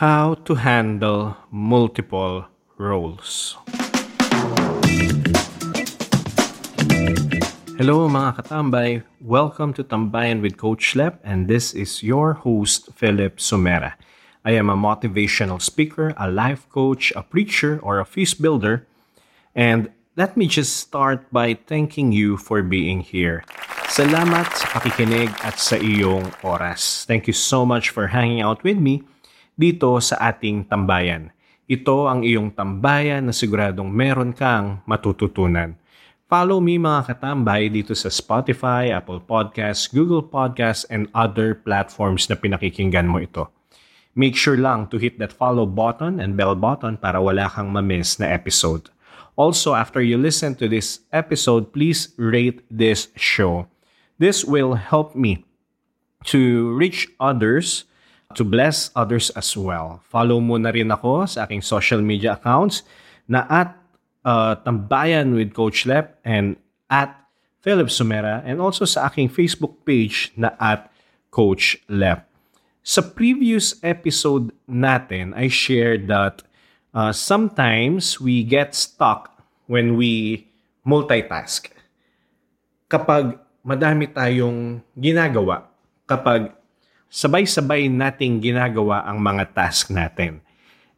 How 0.00 0.40
to 0.48 0.54
handle 0.54 1.36
multiple 1.52 2.48
roles. 2.80 3.60
Hello 7.76 8.08
mga 8.08 8.40
katambay. 8.40 9.04
Welcome 9.20 9.76
to 9.76 9.84
Tambayan 9.84 10.40
with 10.40 10.56
Coach 10.56 10.96
Lep 10.96 11.20
and 11.20 11.44
this 11.44 11.76
is 11.76 12.00
your 12.00 12.40
host 12.40 12.88
Philip 12.96 13.36
Sumera. 13.36 13.92
I 14.48 14.56
am 14.56 14.72
a 14.72 14.80
motivational 14.80 15.60
speaker, 15.60 16.16
a 16.16 16.24
life 16.24 16.64
coach, 16.72 17.12
a 17.12 17.20
preacher, 17.20 17.76
or 17.84 18.00
a 18.00 18.08
feast 18.08 18.40
builder. 18.40 18.88
And 19.52 19.92
let 20.16 20.40
me 20.40 20.48
just 20.48 20.80
start 20.80 21.28
by 21.28 21.60
thanking 21.68 22.16
you 22.16 22.40
for 22.40 22.64
being 22.64 23.04
here. 23.04 23.44
Salamat 23.92 24.56
sa 24.56 24.72
pakikinig 24.72 25.28
at 25.44 25.60
sa 25.60 25.76
iyong 25.76 26.32
oras. 26.40 27.04
Thank 27.04 27.28
you 27.28 27.36
so 27.36 27.68
much 27.68 27.92
for 27.92 28.08
hanging 28.08 28.40
out 28.40 28.64
with 28.64 28.80
me 28.80 29.04
dito 29.56 29.96
sa 30.00 30.18
ating 30.32 30.66
tambayan. 30.66 31.30
Ito 31.68 32.10
ang 32.10 32.20
iyong 32.26 32.52
tambayan 32.52 33.28
na 33.28 33.34
siguradong 33.34 33.88
meron 33.88 34.34
kang 34.34 34.84
matututunan. 34.84 35.78
Follow 36.32 36.64
me 36.64 36.80
mga 36.80 37.12
katambay 37.12 37.68
dito 37.68 37.92
sa 37.92 38.08
Spotify, 38.08 38.88
Apple 38.88 39.20
Podcasts, 39.20 39.84
Google 39.84 40.24
Podcasts, 40.24 40.88
and 40.88 41.12
other 41.12 41.52
platforms 41.52 42.24
na 42.32 42.40
pinakikinggan 42.40 43.04
mo 43.04 43.20
ito. 43.20 43.52
Make 44.16 44.36
sure 44.36 44.56
lang 44.56 44.88
to 44.92 45.00
hit 45.00 45.20
that 45.20 45.32
follow 45.32 45.64
button 45.64 46.20
and 46.20 46.36
bell 46.36 46.56
button 46.56 46.96
para 46.96 47.20
wala 47.20 47.52
kang 47.52 47.72
ma-miss 47.72 48.16
na 48.16 48.32
episode. 48.32 48.88
Also, 49.36 49.72
after 49.72 50.00
you 50.00 50.20
listen 50.20 50.56
to 50.56 50.68
this 50.68 51.00
episode, 51.12 51.72
please 51.72 52.12
rate 52.20 52.60
this 52.68 53.08
show. 53.16 53.68
This 54.20 54.44
will 54.44 54.76
help 54.76 55.16
me 55.16 55.44
to 56.32 56.72
reach 56.76 57.08
others 57.16 57.84
to 58.36 58.44
bless 58.44 58.90
others 58.96 59.30
as 59.36 59.52
well. 59.56 60.00
Follow 60.08 60.40
mo 60.40 60.56
na 60.56 60.72
rin 60.72 60.88
ako 60.88 61.28
sa 61.28 61.44
aking 61.44 61.60
social 61.60 62.00
media 62.00 62.34
accounts 62.36 62.84
na 63.28 63.44
at 63.48 63.76
uh, 64.24 64.56
Tambayan 64.62 65.34
with 65.36 65.52
Coach 65.52 65.86
Lep 65.86 66.18
and 66.24 66.56
at 66.88 67.14
Philip 67.62 67.88
Sumera 67.88 68.42
and 68.42 68.58
also 68.58 68.84
sa 68.84 69.06
aking 69.06 69.30
Facebook 69.30 69.86
page 69.86 70.34
na 70.34 70.54
at 70.58 70.90
Coach 71.30 71.78
Lep. 71.86 72.26
Sa 72.82 72.98
previous 72.98 73.78
episode 73.86 74.50
natin, 74.66 75.30
I 75.38 75.46
shared 75.46 76.10
that 76.10 76.42
uh, 76.90 77.14
sometimes 77.14 78.18
we 78.18 78.42
get 78.42 78.74
stuck 78.74 79.30
when 79.70 79.94
we 79.94 80.44
multitask. 80.82 81.70
Kapag 82.90 83.38
madami 83.62 84.10
tayong 84.10 84.82
ginagawa, 84.98 85.70
kapag 86.10 86.50
sabay-sabay 87.12 87.92
nating 87.92 88.40
ginagawa 88.40 89.04
ang 89.04 89.20
mga 89.20 89.52
task 89.52 89.92
natin. 89.92 90.40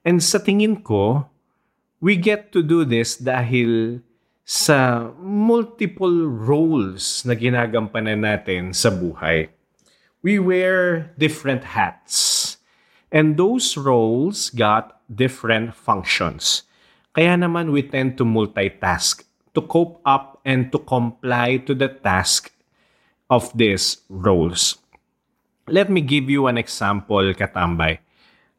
And 0.07 0.23
sa 0.23 0.39
tingin 0.39 0.79
ko, 0.79 1.27
we 1.99 2.15
get 2.15 2.55
to 2.55 2.63
do 2.63 2.87
this 2.87 3.19
dahil 3.19 3.99
sa 4.47 5.11
multiple 5.19 6.31
roles 6.31 7.27
na 7.27 7.35
ginagampanan 7.35 8.23
natin 8.23 8.71
sa 8.71 8.95
buhay. 8.95 9.51
We 10.23 10.39
wear 10.39 11.11
different 11.19 11.75
hats. 11.75 12.55
And 13.11 13.35
those 13.35 13.75
roles 13.75 14.55
got 14.55 15.03
different 15.11 15.75
functions. 15.75 16.63
Kaya 17.11 17.35
naman 17.35 17.75
we 17.75 17.83
tend 17.83 18.15
to 18.23 18.25
multitask 18.27 19.27
to 19.55 19.61
cope 19.67 19.99
up 20.07 20.39
and 20.47 20.71
to 20.71 20.79
comply 20.79 21.59
to 21.67 21.75
the 21.75 21.91
task 21.91 22.55
of 23.27 23.51
these 23.55 24.03
roles. 24.07 24.79
Let 25.65 25.89
me 25.89 26.05
give 26.05 26.29
you 26.29 26.45
an 26.45 26.61
example, 26.61 27.33
Katambay. 27.33 27.97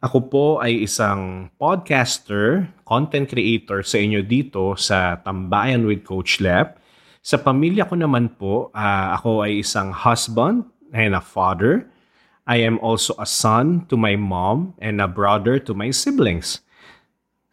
Ako 0.01 0.25
po 0.25 0.45
ay 0.57 0.89
isang 0.89 1.53
podcaster, 1.61 2.65
content 2.81 3.29
creator 3.29 3.85
sa 3.85 4.01
inyo 4.01 4.25
dito 4.25 4.73
sa 4.73 5.21
Tambayan 5.21 5.85
with 5.85 6.01
Coach 6.01 6.41
Lep. 6.41 6.81
Sa 7.21 7.37
pamilya 7.37 7.85
ko 7.85 7.93
naman 7.93 8.33
po, 8.33 8.73
uh, 8.73 9.13
ako 9.21 9.45
ay 9.45 9.61
isang 9.61 9.93
husband 9.93 10.65
and 10.97 11.13
a 11.13 11.21
father. 11.21 11.85
I 12.49 12.65
am 12.65 12.81
also 12.81 13.13
a 13.21 13.29
son 13.29 13.85
to 13.93 13.97
my 13.97 14.17
mom 14.17 14.73
and 14.81 14.97
a 14.97 15.05
brother 15.05 15.61
to 15.61 15.77
my 15.77 15.93
siblings. 15.93 16.65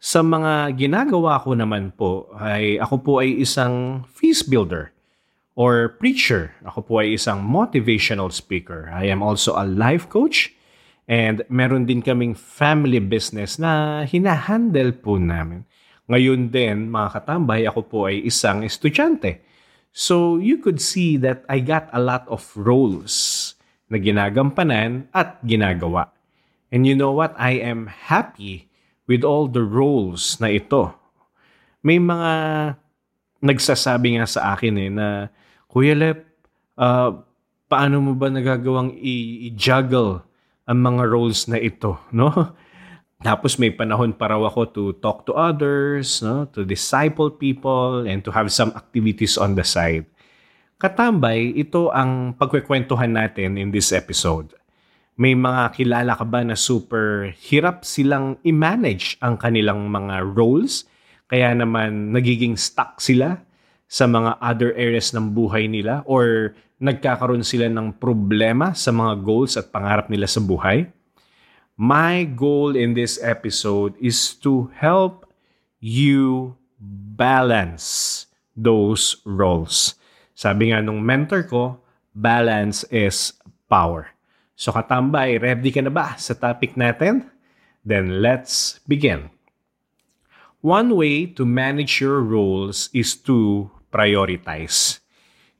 Sa 0.01 0.25
mga 0.25 0.81
ginagawa 0.81 1.37
ko 1.45 1.53
naman 1.53 1.93
po, 1.93 2.33
ay 2.41 2.81
ako 2.81 2.95
po 3.05 3.11
ay 3.21 3.37
isang 3.37 4.01
feast 4.09 4.49
builder 4.49 4.92
or 5.53 5.97
preacher. 6.01 6.53
Ako 6.65 6.85
po 6.85 6.93
ay 7.01 7.17
isang 7.17 7.45
motivational 7.45 8.33
speaker. 8.33 8.89
I 8.89 9.09
am 9.09 9.21
also 9.21 9.53
a 9.53 9.65
life 9.65 10.09
coach 10.09 10.53
and 11.05 11.45
meron 11.51 11.85
din 11.85 12.01
kaming 12.01 12.33
family 12.33 12.99
business 12.99 13.61
na 13.61 14.03
hinahandle 14.07 14.95
po 14.97 15.21
namin. 15.21 15.67
Ngayon 16.09 16.51
din, 16.51 16.91
mga 16.91 17.21
katambay, 17.21 17.63
ako 17.63 17.81
po 17.85 17.97
ay 18.09 18.23
isang 18.25 18.65
estudyante. 18.65 19.39
So 19.93 20.41
you 20.41 20.57
could 20.57 20.81
see 20.81 21.21
that 21.21 21.45
I 21.45 21.61
got 21.61 21.87
a 21.93 22.01
lot 22.01 22.25
of 22.27 22.43
roles 22.57 23.53
na 23.87 24.01
ginagampanan 24.01 25.05
at 25.13 25.37
ginagawa. 25.45 26.09
And 26.73 26.89
you 26.89 26.97
know 26.97 27.13
what? 27.13 27.37
I 27.37 27.61
am 27.61 27.85
happy 27.85 28.73
with 29.05 29.21
all 29.21 29.45
the 29.45 29.61
roles 29.61 30.41
na 30.41 30.49
ito. 30.49 30.97
May 31.85 32.01
mga 32.01 32.31
nagsasabi 33.43 34.17
nga 34.17 34.25
sa 34.25 34.55
akin 34.55 34.75
eh 34.79 34.89
na 34.89 35.29
Kuya 35.73 35.97
Lep, 35.97 36.21
uh, 36.77 37.17
paano 37.65 37.97
mo 37.97 38.13
ba 38.13 38.29
nagagawang 38.29 38.93
i-juggle 38.93 40.21
ang 40.69 40.79
mga 40.85 41.03
roles 41.09 41.49
na 41.49 41.57
ito, 41.57 41.97
no? 42.13 42.29
Tapos 43.25 43.57
may 43.57 43.73
panahon 43.73 44.13
para 44.13 44.37
ako 44.37 44.61
to 44.69 44.83
talk 45.01 45.25
to 45.25 45.33
others, 45.33 46.21
no? 46.21 46.45
to 46.53 46.61
disciple 46.61 47.33
people, 47.33 48.05
and 48.05 48.21
to 48.21 48.29
have 48.29 48.53
some 48.53 48.69
activities 48.77 49.33
on 49.33 49.57
the 49.57 49.65
side. 49.65 50.05
Katambay, 50.77 51.57
ito 51.57 51.89
ang 51.89 52.37
pagkwekwentuhan 52.37 53.09
natin 53.09 53.57
in 53.57 53.73
this 53.73 53.89
episode. 53.89 54.53
May 55.17 55.33
mga 55.33 55.73
kilala 55.73 56.13
ka 56.13 56.25
ba 56.27 56.45
na 56.45 56.53
super 56.53 57.33
hirap 57.33 57.81
silang 57.81 58.37
i-manage 58.45 59.17
ang 59.25 59.41
kanilang 59.41 59.89
mga 59.89 60.21
roles, 60.37 60.85
kaya 61.25 61.49
naman 61.57 62.13
nagiging 62.13 62.53
stuck 62.61 63.01
sila 63.01 63.41
sa 63.93 64.09
mga 64.09 64.41
other 64.41 64.73
areas 64.73 65.13
ng 65.13 65.37
buhay 65.37 65.69
nila 65.69 66.01
or 66.09 66.57
nagkakaroon 66.81 67.45
sila 67.45 67.69
ng 67.69 67.93
problema 68.01 68.73
sa 68.73 68.89
mga 68.89 69.21
goals 69.21 69.53
at 69.53 69.69
pangarap 69.69 70.09
nila 70.09 70.25
sa 70.25 70.41
buhay? 70.41 70.89
My 71.77 72.25
goal 72.25 72.73
in 72.73 72.97
this 72.97 73.21
episode 73.21 73.93
is 74.01 74.33
to 74.41 74.73
help 74.81 75.29
you 75.77 76.57
balance 77.13 78.25
those 78.57 79.21
roles. 79.29 79.93
Sabi 80.33 80.73
nga 80.73 80.81
nung 80.81 81.05
mentor 81.05 81.45
ko, 81.45 81.77
balance 82.17 82.81
is 82.89 83.37
power. 83.69 84.09
So 84.57 84.73
katambay, 84.73 85.37
ready 85.37 85.69
ka 85.69 85.85
na 85.85 85.93
ba 85.93 86.17
sa 86.17 86.33
topic 86.33 86.73
natin? 86.73 87.29
Then 87.85 88.25
let's 88.25 88.81
begin. 88.89 89.29
One 90.63 90.95
way 90.95 91.27
to 91.37 91.43
manage 91.43 91.99
your 91.99 92.23
roles 92.23 92.87
is 92.95 93.13
to 93.27 93.69
prioritize. 93.93 94.97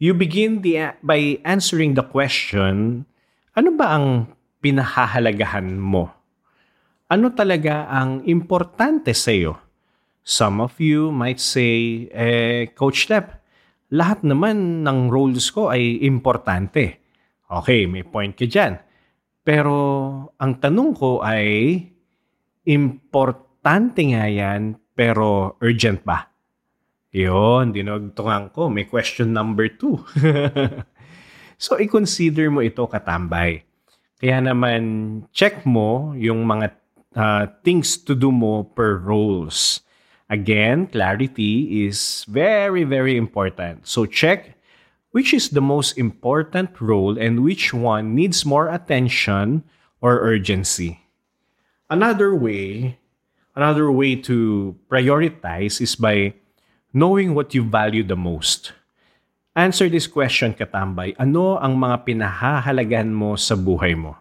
You 0.01 0.17
begin 0.17 0.65
the, 0.65 0.97
by 1.05 1.37
answering 1.45 1.93
the 1.93 2.01
question, 2.01 3.05
ano 3.53 3.69
ba 3.77 3.93
ang 3.93 4.33
pinahahalagahan 4.65 5.77
mo? 5.77 6.09
Ano 7.13 7.29
talaga 7.29 7.85
ang 7.85 8.25
importante 8.25 9.13
sa 9.13 9.29
iyo? 9.29 9.61
Some 10.25 10.65
of 10.65 10.81
you 10.81 11.13
might 11.13 11.37
say, 11.37 12.09
eh, 12.09 12.73
Coach 12.73 13.13
Lep, 13.13 13.45
lahat 13.93 14.25
naman 14.25 14.81
ng 14.81 15.13
roles 15.13 15.53
ko 15.53 15.69
ay 15.69 16.01
importante. 16.01 17.05
Okay, 17.45 17.85
may 17.85 18.01
point 18.01 18.33
ka 18.33 18.49
dyan. 18.49 18.81
Pero 19.45 19.77
ang 20.41 20.57
tanong 20.57 20.91
ko 20.97 21.21
ay, 21.21 21.77
importante 22.65 24.01
nga 24.09 24.25
yan, 24.25 24.79
pero 24.97 25.59
urgent 25.61 26.01
ba? 26.01 26.32
Yun, 27.13 27.69
dinugtungan 27.71 28.49
ko. 28.49 28.73
May 28.73 28.89
question 28.89 29.31
number 29.31 29.69
two. 29.69 30.01
so, 31.61 31.77
i-consider 31.77 32.49
mo 32.49 32.65
ito 32.65 32.89
katambay. 32.89 33.61
Kaya 34.17 34.41
naman, 34.41 34.81
check 35.29 35.61
mo 35.61 36.17
yung 36.17 36.41
mga 36.41 36.73
uh, 37.13 37.45
things 37.61 38.01
to 38.01 38.17
do 38.17 38.33
mo 38.33 38.65
per 38.65 38.97
roles. 38.97 39.85
Again, 40.25 40.89
clarity 40.89 41.85
is 41.85 42.25
very, 42.25 42.81
very 42.81 43.13
important. 43.13 43.85
So, 43.85 44.09
check 44.09 44.57
which 45.13 45.31
is 45.31 45.53
the 45.53 45.61
most 45.61 45.95
important 45.95 46.73
role 46.81 47.21
and 47.21 47.45
which 47.45 47.71
one 47.71 48.17
needs 48.17 48.43
more 48.45 48.67
attention 48.67 49.63
or 50.01 50.19
urgency. 50.19 50.99
Another 51.87 52.33
way, 52.33 52.97
another 53.55 53.93
way 53.93 54.17
to 54.25 54.75
prioritize 54.89 55.79
is 55.79 55.95
by 55.95 56.33
knowing 56.93 57.33
what 57.33 57.57
you 57.57 57.65
value 57.65 58.05
the 58.05 58.15
most. 58.15 58.71
Answer 59.57 59.89
this 59.89 60.05
question, 60.05 60.53
Katambay. 60.53 61.17
Ano 61.17 61.57
ang 61.57 61.73
mga 61.77 62.05
pinahahalagahan 62.05 63.09
mo 63.09 63.33
sa 63.33 63.57
buhay 63.57 63.97
mo? 63.97 64.17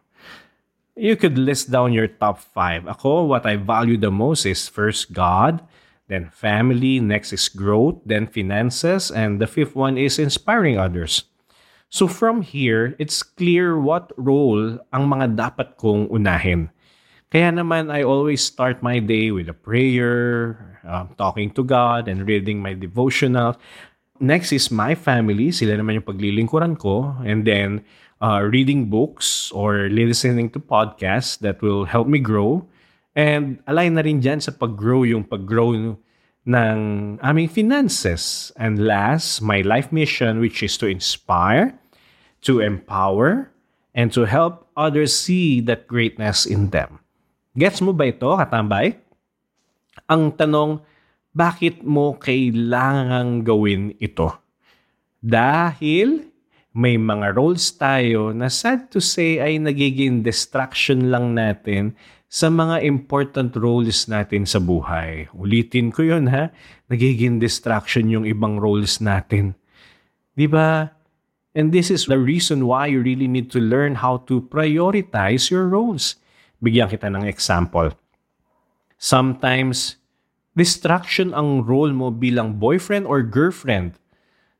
You 0.96 1.16
could 1.16 1.36
list 1.40 1.72
down 1.72 1.92
your 1.92 2.08
top 2.08 2.40
five. 2.40 2.84
Ako, 2.84 3.28
what 3.28 3.44
I 3.44 3.56
value 3.56 3.96
the 3.96 4.12
most 4.12 4.44
is 4.44 4.68
first 4.68 5.12
God, 5.12 5.64
then 6.08 6.28
family, 6.28 7.00
next 7.00 7.32
is 7.32 7.48
growth, 7.48 8.00
then 8.04 8.28
finances, 8.28 9.08
and 9.08 9.40
the 9.40 9.48
fifth 9.48 9.72
one 9.72 9.96
is 9.96 10.20
inspiring 10.20 10.76
others. 10.76 11.24
So 11.88 12.08
from 12.08 12.40
here, 12.40 12.96
it's 12.96 13.24
clear 13.24 13.76
what 13.76 14.12
role 14.16 14.80
ang 14.92 15.12
mga 15.12 15.36
dapat 15.36 15.76
kong 15.76 16.08
unahin. 16.12 16.72
Kaya 17.32 17.48
naman, 17.48 17.88
I 17.88 18.04
always 18.04 18.44
start 18.44 18.84
my 18.84 19.00
day 19.00 19.32
with 19.32 19.48
a 19.48 19.56
prayer, 19.56 20.52
um, 20.84 21.16
talking 21.16 21.48
to 21.56 21.64
God, 21.64 22.04
and 22.04 22.28
reading 22.28 22.60
my 22.60 22.76
devotional. 22.76 23.56
Next 24.20 24.52
is 24.52 24.68
my 24.68 24.92
family. 24.92 25.48
Sila 25.48 25.80
naman 25.80 25.96
yung 25.96 26.04
paglilingkuran 26.04 26.76
ko. 26.76 27.16
And 27.24 27.48
then, 27.48 27.88
uh, 28.20 28.44
reading 28.44 28.92
books 28.92 29.48
or 29.56 29.88
listening 29.88 30.52
to 30.52 30.60
podcasts 30.60 31.40
that 31.40 31.64
will 31.64 31.88
help 31.88 32.04
me 32.04 32.20
grow. 32.20 32.68
And 33.16 33.64
align 33.64 33.96
na 33.96 34.04
rin 34.04 34.20
dyan 34.20 34.44
sa 34.44 34.52
pag-grow 34.52 35.08
yung 35.08 35.24
pag-grow 35.24 35.96
ng 36.44 36.78
aming 37.16 37.48
finances. 37.48 38.52
And 38.60 38.84
last, 38.84 39.40
my 39.40 39.64
life 39.64 39.88
mission 39.88 40.36
which 40.36 40.60
is 40.60 40.76
to 40.84 40.86
inspire, 40.86 41.80
to 42.44 42.60
empower, 42.60 43.48
and 43.96 44.12
to 44.12 44.28
help 44.28 44.68
others 44.76 45.16
see 45.16 45.64
that 45.64 45.88
greatness 45.88 46.44
in 46.44 46.76
them. 46.76 47.01
Gets 47.52 47.84
mo 47.84 47.92
ba 47.92 48.08
ito, 48.08 48.32
katambay? 48.32 48.96
Ang 50.08 50.32
tanong, 50.32 50.80
bakit 51.36 51.84
mo 51.84 52.16
kailangang 52.16 53.44
gawin 53.44 53.92
ito? 54.00 54.32
Dahil 55.20 56.32
may 56.72 56.96
mga 56.96 57.36
roles 57.36 57.68
tayo 57.76 58.32
na 58.32 58.48
sad 58.48 58.88
to 58.88 59.04
say 59.04 59.36
ay 59.36 59.60
nagiging 59.60 60.24
distraction 60.24 61.12
lang 61.12 61.36
natin 61.36 61.92
sa 62.32 62.48
mga 62.48 62.80
important 62.88 63.52
roles 63.60 64.08
natin 64.08 64.48
sa 64.48 64.56
buhay. 64.56 65.28
Ulitin 65.36 65.92
ko 65.92 66.00
yun 66.00 66.32
ha, 66.32 66.48
nagiging 66.88 67.36
distraction 67.36 68.08
yung 68.08 68.24
ibang 68.24 68.56
roles 68.56 69.04
natin. 69.04 69.52
Di 70.32 70.48
ba? 70.48 70.88
And 71.52 71.68
this 71.76 71.92
is 71.92 72.08
the 72.08 72.16
reason 72.16 72.64
why 72.64 72.88
you 72.88 73.04
really 73.04 73.28
need 73.28 73.52
to 73.52 73.60
learn 73.60 74.00
how 74.00 74.24
to 74.32 74.40
prioritize 74.48 75.52
your 75.52 75.68
roles. 75.68 76.16
Bigyan 76.62 76.86
kita 76.86 77.10
ng 77.10 77.26
example. 77.26 77.90
Sometimes, 78.94 79.98
distraction 80.54 81.34
ang 81.34 81.66
role 81.66 81.90
mo 81.90 82.14
bilang 82.14 82.62
boyfriend 82.62 83.02
or 83.10 83.26
girlfriend 83.26 83.98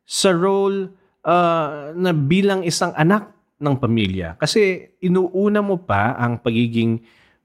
sa 0.03 0.35
role 0.35 0.91
uh, 1.23 1.95
na 1.95 2.11
bilang 2.11 2.67
isang 2.67 2.91
anak 2.99 3.31
ng 3.63 3.79
pamilya. 3.79 4.35
Kasi 4.43 4.91
inuuna 4.99 5.63
mo 5.63 5.79
pa 5.79 6.19
ang 6.19 6.43
pagiging 6.43 6.99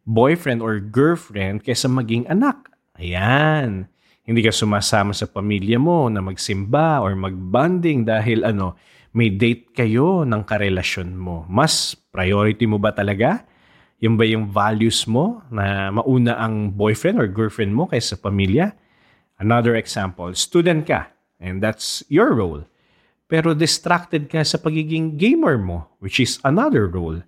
boyfriend 0.10 0.66
or 0.66 0.82
girlfriend 0.82 1.62
kaysa 1.62 1.86
maging 1.86 2.26
anak. 2.26 2.74
Ayan. 2.98 3.86
Hindi 4.26 4.42
ka 4.44 4.52
sumasama 4.52 5.14
sa 5.14 5.30
pamilya 5.30 5.78
mo 5.78 6.10
na 6.10 6.20
magsimba 6.20 7.00
or 7.06 7.14
magbanding 7.14 8.04
dahil 8.04 8.44
ano, 8.44 8.76
may 9.14 9.32
date 9.32 9.72
kayo 9.72 10.26
ng 10.26 10.42
karelasyon 10.44 11.16
mo. 11.16 11.46
Mas 11.48 11.94
priority 11.94 12.66
mo 12.66 12.82
ba 12.82 12.92
talaga 12.92 13.46
yung 13.98 14.16
ba 14.18 14.26
yung 14.30 14.46
values 14.46 15.10
mo 15.10 15.42
na 15.50 15.90
mauna 15.90 16.38
ang 16.38 16.70
boyfriend 16.70 17.18
or 17.18 17.26
girlfriend 17.26 17.74
mo 17.74 17.90
kaysa 17.90 18.18
pamilya? 18.18 18.74
Another 19.42 19.74
example, 19.74 20.34
student 20.38 20.86
ka 20.86 21.10
and 21.42 21.62
that's 21.62 22.06
your 22.10 22.34
role. 22.34 22.66
Pero 23.28 23.52
distracted 23.58 24.30
ka 24.32 24.46
sa 24.46 24.62
pagiging 24.62 25.20
gamer 25.20 25.60
mo, 25.60 25.90
which 26.00 26.22
is 26.22 26.40
another 26.46 26.88
role. 26.88 27.20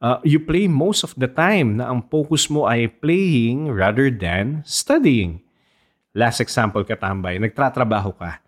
Uh, 0.00 0.18
you 0.24 0.40
play 0.40 0.64
most 0.66 1.04
of 1.04 1.12
the 1.20 1.28
time 1.28 1.76
na 1.76 1.92
ang 1.92 2.00
focus 2.08 2.48
mo 2.48 2.64
ay 2.64 2.88
playing 2.88 3.68
rather 3.68 4.08
than 4.08 4.64
studying. 4.64 5.44
Last 6.16 6.40
example 6.40 6.82
katambay, 6.82 7.36
nagtratrabaho 7.38 8.16
ka. 8.16 8.40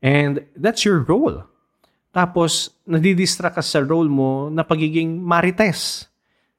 And 0.00 0.42
that's 0.56 0.82
your 0.82 1.04
role. 1.04 1.44
Tapos, 2.10 2.72
nadidistract 2.88 3.60
ka 3.60 3.64
sa 3.64 3.84
role 3.84 4.08
mo 4.08 4.48
na 4.48 4.64
pagiging 4.64 5.20
marites 5.20 6.08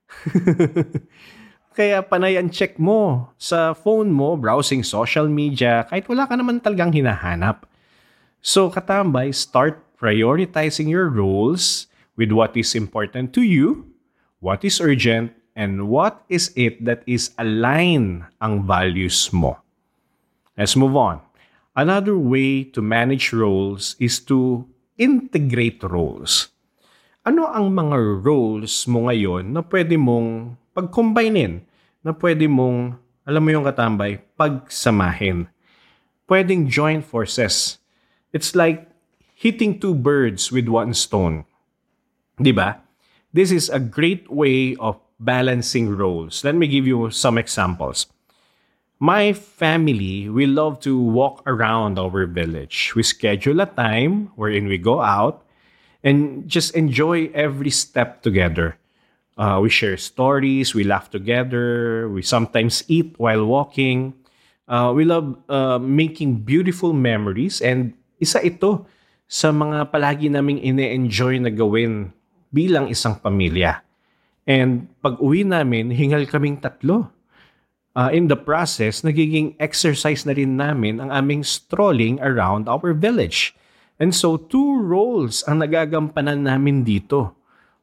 Kaya 1.76 2.00
panay 2.08 2.40
ang 2.40 2.48
check 2.48 2.80
mo 2.80 3.30
sa 3.36 3.76
phone 3.76 4.08
mo, 4.08 4.40
browsing 4.40 4.80
social 4.80 5.28
media, 5.28 5.84
kahit 5.92 6.08
wala 6.08 6.24
ka 6.24 6.40
naman 6.40 6.64
talagang 6.64 6.96
hinahanap. 6.96 7.68
So 8.40 8.72
katambay, 8.72 9.36
start 9.36 9.84
prioritizing 10.00 10.88
your 10.88 11.12
roles 11.12 11.92
with 12.16 12.32
what 12.32 12.56
is 12.56 12.80
important 12.80 13.36
to 13.36 13.44
you, 13.44 13.92
what 14.40 14.64
is 14.64 14.80
urgent, 14.80 15.36
and 15.56 15.92
what 15.92 16.24
is 16.32 16.56
it 16.56 16.80
that 16.88 17.04
is 17.04 17.36
aligned 17.36 18.24
ang 18.40 18.64
values 18.64 19.32
mo. 19.36 19.60
Let's 20.56 20.80
move 20.80 20.96
on. 20.96 21.20
Another 21.76 22.16
way 22.16 22.64
to 22.72 22.80
manage 22.80 23.36
roles 23.36 24.00
is 24.00 24.24
to 24.32 24.64
integrate 24.96 25.84
roles 25.84 26.55
ano 27.26 27.50
ang 27.50 27.74
mga 27.74 28.22
roles 28.22 28.86
mo 28.86 29.10
ngayon 29.10 29.50
na 29.50 29.66
pwede 29.66 29.98
mong 29.98 30.54
pag-combinein, 30.78 31.66
na 32.06 32.14
pwede 32.14 32.46
mong, 32.46 33.02
alam 33.26 33.42
mo 33.42 33.50
yung 33.50 33.66
katambay, 33.66 34.22
pagsamahin. 34.38 35.50
Pwedeng 36.30 36.70
join 36.70 37.02
forces. 37.02 37.82
It's 38.30 38.54
like 38.54 38.86
hitting 39.34 39.82
two 39.82 39.98
birds 39.98 40.54
with 40.54 40.70
one 40.70 40.94
stone. 40.94 41.50
Di 42.38 42.54
ba? 42.54 42.78
This 43.34 43.50
is 43.50 43.74
a 43.74 43.82
great 43.82 44.30
way 44.30 44.78
of 44.78 45.02
balancing 45.18 45.90
roles. 45.98 46.46
Let 46.46 46.54
me 46.54 46.70
give 46.70 46.86
you 46.86 47.10
some 47.10 47.42
examples. 47.42 48.06
My 49.02 49.34
family, 49.34 50.30
we 50.30 50.46
love 50.46 50.80
to 50.86 50.94
walk 50.94 51.42
around 51.50 51.98
our 51.98 52.30
village. 52.30 52.94
We 52.94 53.02
schedule 53.02 53.60
a 53.60 53.66
time 53.66 54.30
wherein 54.38 54.70
we 54.70 54.78
go 54.78 55.02
out 55.02 55.45
and 56.06 56.46
just 56.46 56.78
enjoy 56.78 57.34
every 57.34 57.74
step 57.74 58.22
together. 58.22 58.78
Uh, 59.36 59.60
we 59.60 59.68
share 59.68 59.98
stories, 59.98 60.78
we 60.78 60.86
laugh 60.86 61.10
together, 61.10 62.08
we 62.08 62.22
sometimes 62.22 62.86
eat 62.88 63.18
while 63.18 63.44
walking. 63.44 64.14
Uh, 64.70 64.94
we 64.96 65.04
love 65.04 65.36
uh, 65.50 65.82
making 65.82 66.46
beautiful 66.46 66.94
memories 66.94 67.60
and 67.60 67.92
isa 68.22 68.40
ito 68.40 68.86
sa 69.26 69.50
mga 69.50 69.90
palagi 69.90 70.30
naming 70.30 70.62
ine-enjoy 70.62 71.42
na 71.42 71.50
gawin 71.50 72.14
bilang 72.54 72.88
isang 72.88 73.18
pamilya. 73.20 73.82
And 74.46 74.88
pag 75.02 75.18
uwi 75.18 75.42
namin, 75.44 75.90
hingal 75.90 76.30
kaming 76.30 76.62
tatlo. 76.62 77.10
Uh, 77.96 78.12
in 78.12 78.28
the 78.28 78.38
process, 78.38 79.02
nagiging 79.02 79.56
exercise 79.58 80.28
na 80.28 80.36
rin 80.36 80.60
namin 80.60 81.00
ang 81.00 81.10
aming 81.10 81.42
strolling 81.42 82.22
around 82.22 82.70
our 82.70 82.94
village. 82.94 83.56
And 83.96 84.12
so, 84.12 84.36
two 84.36 84.84
roles 84.84 85.44
ang 85.48 85.64
nagagampanan 85.64 86.44
namin 86.44 86.84
dito. 86.84 87.36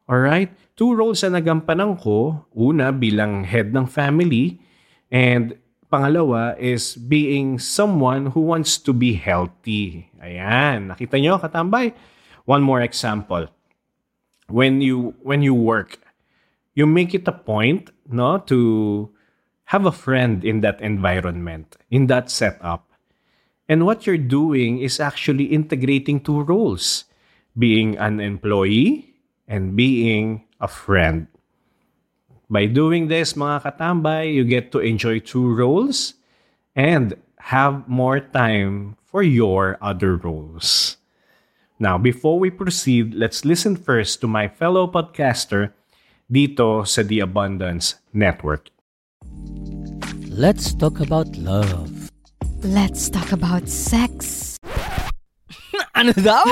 Alright? 0.04 0.52
Two 0.76 0.92
roles 0.92 1.24
ang 1.24 1.40
nagampanan 1.40 1.96
ko. 1.96 2.44
Una, 2.52 2.92
bilang 2.92 3.48
head 3.48 3.72
ng 3.72 3.88
family. 3.88 4.60
And 5.08 5.56
pangalawa 5.88 6.56
is 6.60 6.96
being 7.00 7.56
someone 7.56 8.36
who 8.36 8.44
wants 8.44 8.76
to 8.76 8.92
be 8.92 9.16
healthy. 9.16 10.12
Ayan. 10.20 10.92
Nakita 10.92 11.16
nyo, 11.16 11.40
katambay? 11.40 11.96
One 12.44 12.60
more 12.60 12.84
example. 12.84 13.48
When 14.52 14.84
you, 14.84 15.16
when 15.24 15.40
you 15.40 15.56
work, 15.56 15.96
you 16.76 16.84
make 16.84 17.16
it 17.16 17.24
a 17.24 17.32
point 17.32 17.88
no, 18.04 18.36
to 18.52 19.08
have 19.72 19.88
a 19.88 19.92
friend 19.92 20.44
in 20.44 20.60
that 20.60 20.80
environment, 20.84 21.76
in 21.88 22.06
that 22.12 22.28
setup. 22.28 22.91
And 23.72 23.88
what 23.88 24.04
you're 24.04 24.20
doing 24.20 24.84
is 24.84 25.00
actually 25.00 25.48
integrating 25.48 26.20
two 26.20 26.44
roles 26.44 27.08
being 27.56 27.96
an 27.96 28.20
employee 28.20 29.16
and 29.48 29.72
being 29.72 30.44
a 30.60 30.68
friend. 30.68 31.24
By 32.52 32.68
doing 32.68 33.08
this, 33.08 33.32
mga 33.32 33.64
katambay, 33.64 34.28
you 34.28 34.44
get 34.44 34.76
to 34.76 34.84
enjoy 34.84 35.24
two 35.24 35.48
roles 35.56 36.20
and 36.76 37.16
have 37.48 37.88
more 37.88 38.20
time 38.20 39.00
for 39.08 39.24
your 39.24 39.80
other 39.80 40.20
roles. 40.20 41.00
Now, 41.80 41.96
before 41.96 42.36
we 42.36 42.52
proceed, 42.52 43.14
let's 43.14 43.48
listen 43.48 43.80
first 43.80 44.20
to 44.20 44.28
my 44.28 44.52
fellow 44.52 44.84
podcaster 44.84 45.72
dito 46.28 46.84
sa 46.84 47.00
The 47.00 47.24
Abundance 47.24 48.04
Network. 48.12 48.68
Let's 50.28 50.76
talk 50.76 51.00
about 51.00 51.40
love. 51.40 51.91
Let's 52.62 53.10
talk 53.10 53.34
about 53.34 53.66
sex. 53.66 54.54
ano 55.98 56.14
daw? 56.14 56.46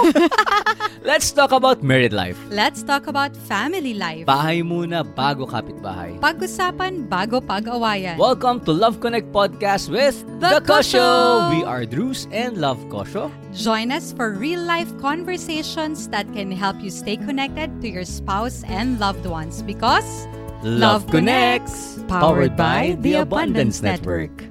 Let's 1.06 1.30
talk 1.30 1.54
about 1.54 1.86
married 1.86 2.10
life. 2.10 2.34
Let's 2.50 2.82
talk 2.82 3.06
about 3.06 3.30
family 3.46 3.94
life. 3.94 4.26
Bahay 4.26 4.66
muna 4.66 5.06
bago 5.06 5.46
kapitbahay. 5.46 6.18
Pag-usapan 6.18 7.06
bago 7.06 7.38
pag-awayan. 7.38 8.18
Welcome 8.18 8.58
to 8.66 8.74
Love 8.74 8.98
Connect 8.98 9.30
Podcast 9.30 9.86
with 9.86 10.18
The, 10.42 10.58
the 10.58 10.60
Kosho. 10.66 11.54
We 11.54 11.62
are 11.62 11.86
Drews 11.86 12.26
and 12.34 12.58
Love 12.58 12.82
Kosho. 12.90 13.30
Join 13.54 13.94
us 13.94 14.10
for 14.10 14.34
real-life 14.34 14.90
conversations 14.98 16.10
that 16.10 16.26
can 16.34 16.50
help 16.50 16.82
you 16.82 16.90
stay 16.90 17.22
connected 17.22 17.70
to 17.82 17.86
your 17.86 18.02
spouse 18.02 18.66
and 18.66 18.98
loved 18.98 19.30
ones 19.30 19.62
because 19.62 20.26
Love 20.66 21.06
Connects, 21.06 22.02
powered 22.10 22.58
by 22.58 22.98
the 22.98 23.22
Abundance 23.22 23.78
Network. 23.78 24.50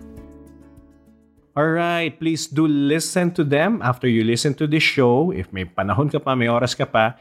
All 1.58 1.74
right, 1.74 2.14
please 2.14 2.46
do 2.46 2.70
listen 2.70 3.34
to 3.34 3.44
them 3.44 3.82
after 3.82 4.06
you 4.06 4.22
listen 4.22 4.54
to 4.62 4.70
this 4.70 4.86
show. 4.86 5.34
If 5.34 5.50
may 5.50 5.66
panahon 5.66 6.14
ka 6.14 6.22
pa, 6.22 6.38
may 6.38 6.46
oras 6.46 6.78
ka 6.78 6.86
pa, 6.86 7.18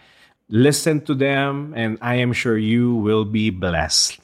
listen 0.53 1.01
to 1.09 1.17
them 1.17 1.73
and 1.73 1.97
I 2.05 2.21
am 2.21 2.37
sure 2.37 2.61
you 2.61 2.93
will 2.93 3.25
be 3.25 3.49
blessed. 3.49 4.21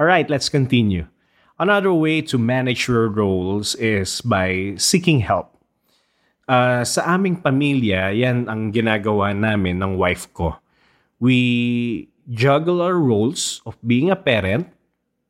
All 0.00 0.08
right, 0.08 0.24
let's 0.28 0.48
continue. 0.48 1.04
Another 1.60 1.92
way 1.92 2.24
to 2.32 2.40
manage 2.40 2.88
your 2.88 3.12
roles 3.12 3.76
is 3.76 4.24
by 4.24 4.74
seeking 4.80 5.20
help. 5.20 5.52
Uh, 6.48 6.82
sa 6.82 7.14
aming 7.14 7.44
pamilya, 7.44 8.10
yan 8.10 8.48
ang 8.48 8.72
ginagawa 8.72 9.36
namin 9.36 9.78
ng 9.78 10.00
wife 10.00 10.32
ko. 10.32 10.56
We 11.20 12.08
juggle 12.26 12.80
our 12.80 12.96
roles 12.96 13.60
of 13.68 13.76
being 13.84 14.10
a 14.10 14.18
parent 14.18 14.66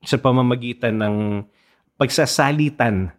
sa 0.07 0.17
pamamagitan 0.17 1.03
ng 1.03 1.17
pagsasalitan 2.01 3.13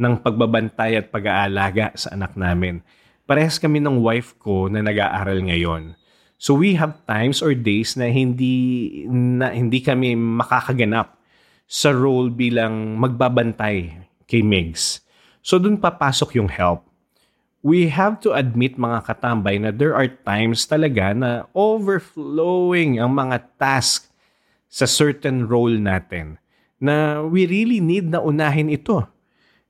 ng 0.00 0.24
pagbabantay 0.24 0.96
at 0.96 1.12
pag-aalaga 1.12 1.92
sa 1.92 2.16
anak 2.16 2.32
namin. 2.32 2.80
Parehas 3.28 3.60
kami 3.60 3.84
ng 3.84 4.00
wife 4.00 4.32
ko 4.40 4.72
na 4.72 4.80
nag-aaral 4.80 5.44
ngayon. 5.44 5.92
So 6.40 6.56
we 6.56 6.72
have 6.80 7.04
times 7.04 7.44
or 7.44 7.52
days 7.52 8.00
na 8.00 8.08
hindi 8.08 8.88
na 9.12 9.52
hindi 9.52 9.84
kami 9.84 10.16
makakaganap 10.16 11.20
sa 11.68 11.92
role 11.92 12.32
bilang 12.32 12.96
magbabantay 12.96 14.08
kay 14.24 14.40
Migs. 14.40 15.04
So 15.44 15.60
dun 15.60 15.76
papasok 15.76 16.40
yung 16.40 16.48
help. 16.48 16.88
We 17.60 17.92
have 17.92 18.24
to 18.24 18.32
admit 18.32 18.80
mga 18.80 19.04
katambay 19.04 19.60
na 19.60 19.68
there 19.68 19.92
are 19.92 20.08
times 20.08 20.64
talaga 20.64 21.12
na 21.12 21.44
overflowing 21.52 22.96
ang 22.96 23.12
mga 23.12 23.44
task 23.60 24.08
sa 24.72 24.88
certain 24.88 25.44
role 25.44 25.76
natin 25.76 26.40
na 26.80 27.20
we 27.20 27.44
really 27.44 27.84
need 27.84 28.08
na 28.08 28.24
unahin 28.24 28.72
ito. 28.72 29.04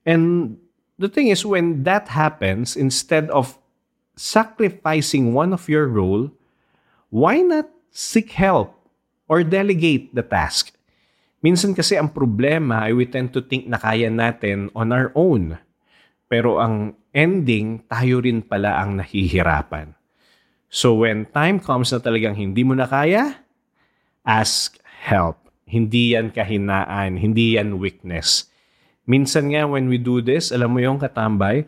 And 0.06 0.56
the 0.98 1.08
thing 1.08 1.28
is, 1.28 1.44
when 1.44 1.84
that 1.84 2.08
happens, 2.08 2.76
instead 2.76 3.28
of 3.30 3.58
sacrificing 4.16 5.32
one 5.32 5.52
of 5.52 5.68
your 5.68 5.88
role, 5.88 6.32
why 7.08 7.40
not 7.40 7.68
seek 7.90 8.32
help 8.36 8.76
or 9.28 9.42
delegate 9.42 10.14
the 10.14 10.22
task? 10.24 10.76
Minsan 11.40 11.72
kasi 11.72 11.96
ang 11.96 12.12
problema 12.12 12.84
ay 12.84 12.92
we 12.92 13.08
tend 13.08 13.32
to 13.32 13.40
think 13.40 13.64
na 13.64 13.80
kaya 13.80 14.12
natin 14.12 14.68
on 14.76 14.92
our 14.92 15.08
own. 15.16 15.56
Pero 16.28 16.60
ang 16.60 16.92
ending, 17.16 17.80
tayo 17.88 18.20
rin 18.20 18.44
pala 18.44 18.76
ang 18.76 19.00
nahihirapan. 19.00 19.96
So 20.70 21.00
when 21.00 21.26
time 21.32 21.58
comes 21.58 21.90
na 21.90 21.98
talagang 21.98 22.36
hindi 22.36 22.62
mo 22.62 22.76
na 22.76 22.86
kaya, 22.86 23.40
ask 24.22 24.78
help. 24.84 25.40
Hindi 25.64 26.14
yan 26.14 26.30
kahinaan, 26.30 27.16
hindi 27.16 27.56
yan 27.56 27.80
weakness. 27.80 28.49
Minsan 29.10 29.50
nga 29.50 29.66
when 29.66 29.90
we 29.90 29.98
do 29.98 30.22
this, 30.22 30.54
alam 30.54 30.70
mo 30.70 30.78
yung 30.78 31.02
katambay, 31.02 31.66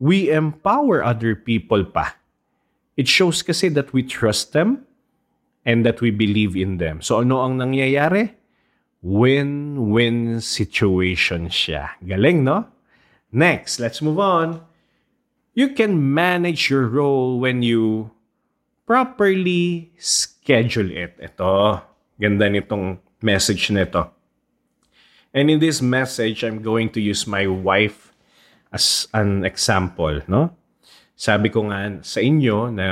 we 0.00 0.32
empower 0.32 1.04
other 1.04 1.36
people 1.36 1.84
pa. 1.84 2.16
It 2.96 3.04
shows 3.04 3.44
kasi 3.44 3.68
that 3.76 3.92
we 3.92 4.00
trust 4.00 4.56
them 4.56 4.88
and 5.68 5.84
that 5.84 6.00
we 6.00 6.08
believe 6.08 6.56
in 6.56 6.80
them. 6.80 7.04
So 7.04 7.20
ano 7.20 7.44
ang 7.44 7.60
nangyayari? 7.60 8.32
Win-win 9.04 10.40
situation 10.40 11.52
siya. 11.52 11.92
Galing, 12.00 12.42
no? 12.42 12.66
Next, 13.30 13.76
let's 13.78 14.00
move 14.00 14.18
on. 14.18 14.64
You 15.52 15.76
can 15.76 16.00
manage 16.00 16.72
your 16.72 16.88
role 16.88 17.36
when 17.36 17.60
you 17.60 18.10
properly 18.88 19.92
schedule 20.00 20.88
it. 20.88 21.20
Ito, 21.20 21.84
ganda 22.16 22.48
nitong 22.48 22.98
message 23.20 23.68
nito. 23.68 24.17
And 25.38 25.54
in 25.54 25.62
this 25.62 25.78
message, 25.78 26.42
I'm 26.42 26.66
going 26.66 26.90
to 26.98 27.00
use 27.00 27.22
my 27.30 27.46
wife 27.46 28.10
as 28.74 29.06
an 29.14 29.46
example, 29.46 30.18
no? 30.26 30.50
Sabi 31.14 31.46
ko 31.46 31.70
nga 31.70 32.02
sa 32.02 32.18
inyo 32.18 32.74
na 32.74 32.86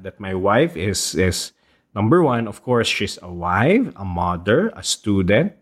that 0.00 0.16
my 0.16 0.32
wife 0.32 0.80
is 0.80 1.12
is 1.12 1.52
number 1.92 2.24
one, 2.24 2.48
of 2.48 2.64
course, 2.64 2.88
she's 2.88 3.20
a 3.20 3.28
wife, 3.28 3.92
a 4.00 4.04
mother, 4.08 4.72
a 4.72 4.80
student, 4.80 5.52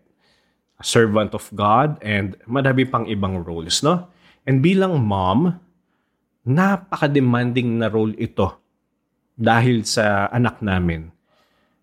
a 0.79 0.85
servant 0.87 1.35
of 1.35 1.43
God, 1.51 1.99
and 1.99 2.39
madami 2.47 2.87
pang 2.87 3.11
ibang 3.11 3.43
roles, 3.43 3.83
no? 3.83 4.07
And 4.47 4.63
bilang 4.63 4.95
mom, 5.03 5.59
napaka-demanding 6.47 7.83
na 7.83 7.91
role 7.91 8.15
ito 8.15 8.55
dahil 9.35 9.83
sa 9.83 10.31
anak 10.31 10.63
namin. 10.63 11.11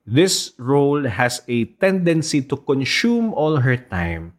This 0.09 0.57
role 0.57 1.05
has 1.05 1.45
a 1.45 1.69
tendency 1.77 2.41
to 2.49 2.57
consume 2.57 3.37
all 3.37 3.61
her 3.61 3.77
time. 3.77 4.36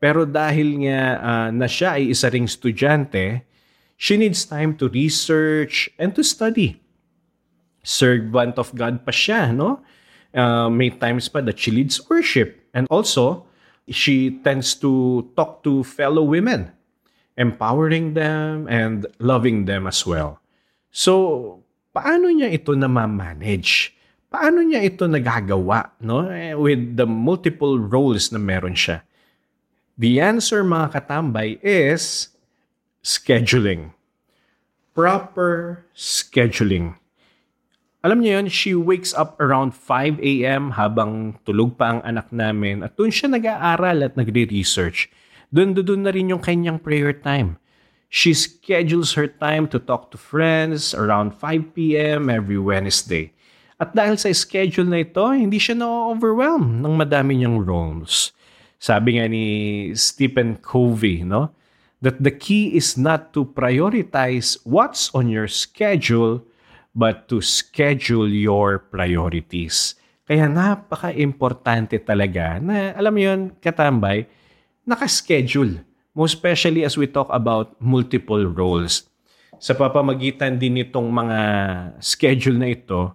Pero 0.00 0.24
dahil 0.24 0.88
nga 0.88 1.00
uh, 1.20 1.48
na 1.52 1.68
siya 1.68 2.00
ay 2.00 2.16
isa 2.16 2.32
ring 2.32 2.48
estudyante, 2.48 3.44
she 4.00 4.16
needs 4.16 4.48
time 4.48 4.72
to 4.80 4.88
research 4.88 5.92
and 6.00 6.16
to 6.16 6.24
study. 6.24 6.80
Servant 7.84 8.56
of 8.56 8.72
God 8.72 9.04
pa 9.04 9.12
siya, 9.12 9.52
no? 9.52 9.84
Uh, 10.32 10.72
may 10.72 10.88
times 10.88 11.28
pa 11.28 11.44
that 11.44 11.60
she 11.60 11.68
leads 11.68 12.00
worship. 12.08 12.56
And 12.72 12.88
also, 12.88 13.44
she 13.92 14.40
tends 14.40 14.72
to 14.80 15.28
talk 15.36 15.60
to 15.68 15.84
fellow 15.84 16.24
women, 16.24 16.72
empowering 17.36 18.16
them 18.16 18.64
and 18.72 19.04
loving 19.20 19.68
them 19.68 19.84
as 19.84 20.08
well. 20.08 20.40
So, 20.88 21.60
paano 21.92 22.32
niya 22.32 22.48
ito 22.56 22.72
na 22.72 22.88
ma-manage? 22.88 23.92
Paano 24.30 24.62
niya 24.62 24.80
ito 24.80 25.04
nagagawa 25.10 25.98
no? 26.00 26.30
Eh, 26.30 26.54
with 26.54 26.96
the 26.96 27.04
multiple 27.04 27.76
roles 27.76 28.30
na 28.30 28.38
meron 28.38 28.78
siya? 28.78 29.02
The 30.00 30.16
answer 30.16 30.64
mga 30.64 30.96
katambay 30.96 31.60
is 31.60 32.32
scheduling. 33.04 33.92
Proper 34.96 35.84
scheduling. 35.92 36.96
Alam 38.00 38.24
niyo 38.24 38.40
yun, 38.40 38.48
she 38.48 38.72
wakes 38.72 39.12
up 39.12 39.36
around 39.36 39.76
5 39.76 40.16
a.m. 40.24 40.72
habang 40.80 41.36
tulog 41.44 41.76
pa 41.76 41.92
ang 41.92 42.00
anak 42.00 42.32
namin 42.32 42.80
at 42.80 42.96
doon 42.96 43.12
siya 43.12 43.28
nag-aaral 43.28 44.00
at 44.00 44.16
nagre-research. 44.16 45.12
Doon 45.52 45.76
doon 45.76 46.08
na 46.08 46.16
rin 46.16 46.32
yung 46.32 46.40
kanyang 46.40 46.80
prayer 46.80 47.12
time. 47.12 47.60
She 48.08 48.32
schedules 48.32 49.20
her 49.20 49.28
time 49.28 49.68
to 49.68 49.76
talk 49.76 50.08
to 50.10 50.16
friends 50.16 50.96
around 50.96 51.36
5 51.36 51.76
p.m. 51.76 52.32
every 52.32 52.56
Wednesday. 52.56 53.36
At 53.76 53.92
dahil 53.92 54.16
sa 54.16 54.32
schedule 54.32 54.88
na 54.88 55.04
ito, 55.04 55.28
hindi 55.28 55.60
siya 55.60 55.76
na-overwhelm 55.76 56.80
ng 56.80 56.94
madami 56.96 57.36
niyang 57.36 57.60
roles. 57.60 58.32
Sabi 58.80 59.20
nga 59.20 59.28
ni 59.28 59.44
Stephen 59.92 60.56
Covey, 60.56 61.20
no? 61.20 61.52
That 62.00 62.16
the 62.24 62.32
key 62.32 62.72
is 62.72 62.96
not 62.96 63.36
to 63.36 63.44
prioritize 63.44 64.56
what's 64.64 65.12
on 65.12 65.28
your 65.28 65.52
schedule, 65.52 66.40
but 66.96 67.28
to 67.28 67.44
schedule 67.44 68.24
your 68.24 68.80
priorities. 68.80 70.00
Kaya 70.24 70.48
napaka-importante 70.48 72.00
talaga 72.00 72.56
na, 72.56 72.96
alam 72.96 73.12
mo 73.12 73.20
yun, 73.20 73.40
katambay, 73.60 74.24
nakaschedule. 74.88 75.84
Most 76.16 76.40
especially 76.40 76.80
as 76.82 76.96
we 76.96 77.04
talk 77.04 77.28
about 77.28 77.76
multiple 77.84 78.48
roles. 78.48 79.04
Sa 79.60 79.76
papamagitan 79.76 80.56
din 80.56 80.80
nitong 80.80 81.06
mga 81.12 81.38
schedule 82.00 82.56
na 82.56 82.72
ito, 82.72 83.12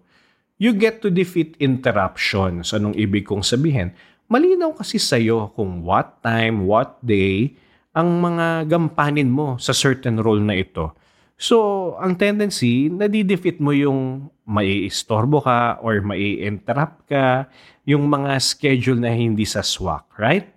you 0.62 0.78
get 0.78 1.02
to 1.02 1.10
defeat 1.10 1.58
interruptions. 1.58 2.70
Anong 2.70 2.94
ibig 2.94 3.26
kong 3.26 3.42
sabihin? 3.42 3.98
Malinaw 4.26 4.74
kasi 4.74 4.98
sa'yo 4.98 5.54
kung 5.54 5.86
what 5.86 6.22
time, 6.26 6.66
what 6.66 6.98
day, 7.06 7.54
ang 7.96 8.20
mga 8.20 8.68
gampanin 8.68 9.30
mo 9.30 9.56
sa 9.62 9.72
certain 9.72 10.20
role 10.20 10.42
na 10.42 10.58
ito. 10.58 10.92
So, 11.36 11.94
ang 12.00 12.16
tendency, 12.16 12.88
nadi-defeat 12.88 13.60
mo 13.60 13.76
yung 13.76 14.32
maiistorbo 14.48 15.44
ka 15.44 15.80
or 15.84 16.00
mai-interrupt 16.00 17.12
ka, 17.12 17.48
yung 17.86 18.08
mga 18.08 18.40
schedule 18.42 19.00
na 19.00 19.12
hindi 19.12 19.44
sa 19.44 19.62
swak, 19.62 20.16
right? 20.18 20.48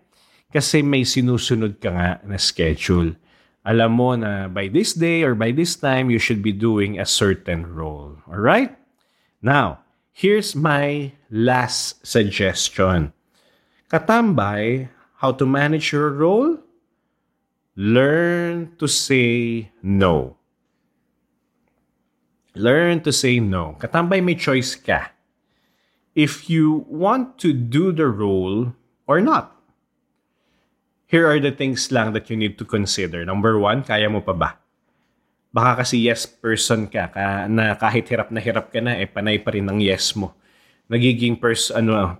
Kasi 0.49 0.81
may 0.81 1.05
sinusunod 1.05 1.77
ka 1.83 1.91
nga 1.93 2.11
na 2.25 2.39
schedule. 2.41 3.15
Alam 3.69 3.91
mo 3.93 4.17
na 4.17 4.49
by 4.49 4.73
this 4.73 4.97
day 4.97 5.21
or 5.21 5.37
by 5.37 5.53
this 5.53 5.77
time, 5.77 6.09
you 6.09 6.17
should 6.17 6.41
be 6.41 6.57
doing 6.57 6.97
a 6.97 7.05
certain 7.05 7.69
role. 7.69 8.17
Alright? 8.31 8.73
Now, 9.45 9.85
Here's 10.19 10.59
my 10.59 11.15
last 11.31 12.03
suggestion. 12.03 13.15
Katambay, 13.88 14.88
how 15.18 15.33
to 15.33 15.45
manage 15.45 15.92
your 15.92 16.12
role? 16.12 16.61
Learn 17.76 18.76
to 18.76 18.87
say 18.87 19.71
no. 19.83 20.37
Learn 22.54 23.00
to 23.02 23.12
say 23.12 23.40
no. 23.40 23.76
Katambay, 23.80 24.23
may 24.23 24.35
choice 24.35 24.75
ka. 24.75 25.12
If 26.14 26.50
you 26.50 26.85
want 26.88 27.38
to 27.40 27.52
do 27.52 27.92
the 27.92 28.09
role 28.09 28.75
or 29.07 29.21
not. 29.21 29.54
Here 31.09 31.25
are 31.25 31.40
the 31.40 31.52
things 31.52 31.88
lang 31.88 32.12
that 32.12 32.28
you 32.28 32.37
need 32.37 32.59
to 32.59 32.66
consider. 32.68 33.25
Number 33.25 33.57
one, 33.57 33.80
kaya 33.80 34.11
mo 34.11 34.21
pa 34.21 34.35
ba? 34.37 34.50
baka 35.49 35.85
kasi 35.85 36.04
yes 36.04 36.28
person 36.28 36.87
ka, 36.87 37.09
ka 37.09 37.49
na 37.49 37.75
kahit 37.76 38.04
hirap 38.09 38.28
na 38.28 38.40
hirap 38.40 38.68
ka 38.68 38.80
na, 38.85 39.00
eh 39.00 39.09
panay 39.09 39.40
pa 39.40 39.52
rin 39.52 39.64
ng 39.64 39.80
yes 39.80 40.12
mo. 40.14 40.37
Nagiging 40.88 41.37
pers 41.40 41.73
ano, 41.73 42.16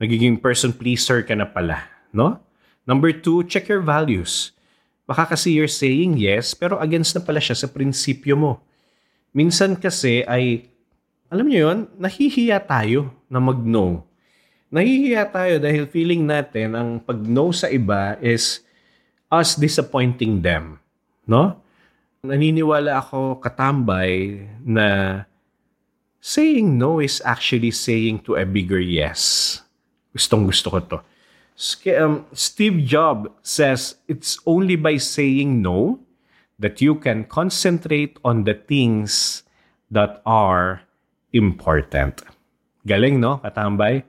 Nagiging 0.00 0.40
person 0.40 0.72
pleaser 0.72 1.20
ka 1.26 1.34
na 1.36 1.48
pala, 1.48 1.88
no? 2.14 2.40
Number 2.88 3.12
two, 3.14 3.46
check 3.46 3.68
your 3.70 3.82
values. 3.82 4.52
Baka 5.06 5.34
kasi 5.34 5.54
you're 5.54 5.70
saying 5.70 6.18
yes, 6.18 6.54
pero 6.54 6.78
against 6.78 7.14
na 7.14 7.22
pala 7.22 7.42
siya 7.42 7.58
sa 7.58 7.70
prinsipyo 7.70 8.34
mo. 8.38 8.52
Minsan 9.34 9.78
kasi 9.78 10.22
ay, 10.26 10.70
alam 11.32 11.48
niyo 11.48 11.70
yun, 11.70 11.78
nahihiya 11.96 12.62
tayo 12.64 13.10
na 13.26 13.38
mag-no. 13.42 14.04
Nahihiya 14.72 15.28
tayo 15.28 15.60
dahil 15.60 15.84
feeling 15.84 16.24
natin 16.24 16.72
ang 16.72 16.90
pag-no 16.96 17.52
sa 17.52 17.68
iba 17.68 18.16
is 18.24 18.64
us 19.28 19.56
disappointing 19.56 20.44
them. 20.44 20.80
No? 21.28 21.60
Naniniwala 22.24 23.00
ako 23.00 23.40
katambay 23.42 24.46
na 24.62 25.20
saying 26.22 26.78
no 26.78 27.02
is 27.02 27.18
actually 27.26 27.74
saying 27.74 28.22
to 28.22 28.38
a 28.38 28.46
bigger 28.46 28.78
yes. 28.78 29.58
Gustong 30.12 30.46
gusto 30.46 30.70
ko 30.70 30.80
to. 30.80 30.98
Um, 31.96 32.24
Steve 32.32 32.84
Jobs 32.84 33.28
says 33.42 33.96
it's 34.08 34.40
only 34.46 34.76
by 34.76 34.96
saying 34.96 35.60
no 35.60 36.00
that 36.58 36.80
you 36.80 36.96
can 36.96 37.24
concentrate 37.24 38.16
on 38.24 38.44
the 38.44 38.54
things 38.54 39.42
that 39.90 40.22
are 40.24 40.82
important. 41.32 42.22
Galing, 42.86 43.20
no, 43.20 43.38
katambay? 43.44 44.04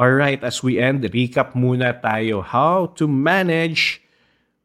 Alright, 0.00 0.42
as 0.42 0.62
we 0.62 0.80
end, 0.80 1.04
recap 1.12 1.52
muna 1.52 1.92
tayo 2.00 2.40
how 2.40 2.96
to 2.96 3.06
manage 3.06 4.00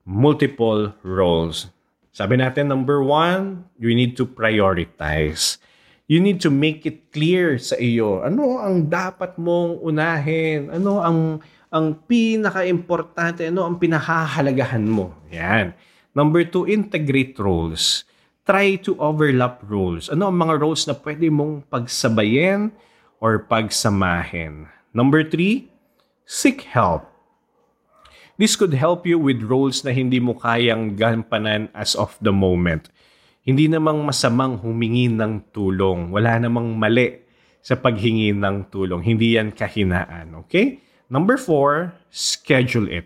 multiple 0.08 0.96
roles. 1.04 1.68
Sabi 2.16 2.40
natin, 2.40 2.72
number 2.72 3.04
one, 3.04 3.68
you 3.76 3.92
need 3.92 4.16
to 4.16 4.24
prioritize. 4.24 5.60
You 6.06 6.22
need 6.22 6.38
to 6.46 6.54
make 6.54 6.86
it 6.86 7.10
clear 7.10 7.58
sa 7.58 7.82
iyo 7.82 8.22
ano 8.22 8.62
ang 8.62 8.86
dapat 8.86 9.42
mong 9.42 9.82
unahin, 9.82 10.70
ano 10.70 11.02
ang 11.02 11.20
ang 11.74 11.98
pinaka-importante, 12.06 13.50
ano 13.50 13.66
ang 13.66 13.82
pinahahalagahan 13.82 14.86
mo. 14.86 15.18
Yan. 15.34 15.74
Number 16.16 16.46
two, 16.48 16.70
integrate 16.70 17.36
roles. 17.42 18.08
Try 18.46 18.78
to 18.86 18.96
overlap 19.02 19.66
roles. 19.66 20.08
Ano 20.08 20.30
ang 20.30 20.38
mga 20.38 20.62
roles 20.62 20.86
na 20.86 20.94
pwede 20.94 21.28
mong 21.28 21.66
pagsabayin 21.68 22.70
or 23.20 23.42
pagsamahin. 23.42 24.70
Number 24.94 25.26
three, 25.26 25.68
seek 26.24 26.70
help. 26.70 27.10
This 28.38 28.56
could 28.56 28.78
help 28.78 29.04
you 29.04 29.18
with 29.18 29.44
roles 29.44 29.84
na 29.84 29.92
hindi 29.92 30.22
mo 30.22 30.38
kayang 30.38 30.96
gampanan 30.96 31.68
as 31.74 31.98
of 31.98 32.16
the 32.22 32.32
moment. 32.32 32.94
Hindi 33.46 33.70
namang 33.70 34.02
masamang 34.02 34.58
humingi 34.58 35.06
ng 35.06 35.54
tulong. 35.54 36.10
Wala 36.10 36.42
namang 36.42 36.74
mali 36.74 37.22
sa 37.62 37.78
paghingi 37.78 38.34
ng 38.34 38.74
tulong. 38.74 39.06
Hindi 39.06 39.38
yan 39.38 39.54
kahinaan. 39.54 40.34
Okay? 40.46 40.82
Number 41.14 41.38
four, 41.38 41.94
schedule 42.10 42.90
it. 42.90 43.06